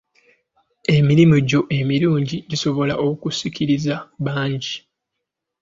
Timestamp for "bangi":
4.25-4.75